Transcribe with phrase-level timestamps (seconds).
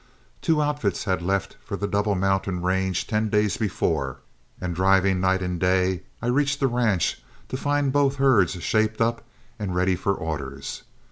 [0.41, 4.17] Two outfits had left for the Double Mountain range ten days before,
[4.59, 9.23] and driving night and day, I reached the ranch to find both herds shaped up
[9.59, 10.81] and ready for orders.